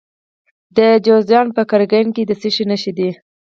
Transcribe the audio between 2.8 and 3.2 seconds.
دي؟